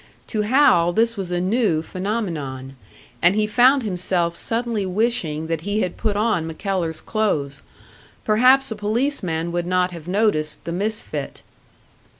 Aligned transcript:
To 0.29 0.41
Hal 0.41 0.93
this 0.93 1.15
was 1.15 1.29
a 1.29 1.39
new 1.39 1.83
phenomenon, 1.83 2.75
and 3.21 3.35
he 3.35 3.45
found 3.45 3.83
himself 3.83 4.35
suddenly 4.35 4.83
wishing 4.83 5.45
that 5.45 5.61
he 5.61 5.81
had 5.81 5.95
put 5.95 6.15
on 6.15 6.47
MacKellar's 6.47 7.01
clothes. 7.01 7.61
Perhaps 8.25 8.71
a 8.71 8.75
policeman 8.75 9.51
would 9.51 9.67
not 9.67 9.91
have 9.91 10.07
noticed 10.07 10.65
the 10.65 10.71
misfit! 10.71 11.43